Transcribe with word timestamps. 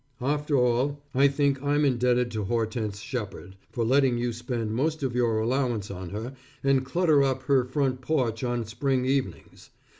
After 0.23 0.55
all, 0.57 0.99
I 1.13 1.27
think 1.27 1.61
I'm 1.61 1.85
indebted 1.85 2.31
to 2.31 2.45
Hortense 2.45 3.01
Shepard, 3.01 3.55
for 3.71 3.85
letting 3.85 4.17
you 4.17 4.33
spend 4.33 4.73
most 4.73 5.03
of 5.03 5.13
your 5.13 5.37
allowance 5.37 5.91
on 5.91 6.09
her, 6.09 6.33
and 6.63 6.83
clutter 6.83 7.21
up 7.21 7.43
her 7.43 7.63
front 7.65 8.01
porch 8.01 8.43
on 8.43 8.65
spring 8.65 9.05
evenings. 9.05 9.69